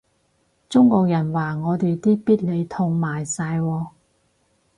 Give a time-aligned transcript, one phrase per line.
[0.67, 3.87] 中國人話我哋啲必理痛賣晒喎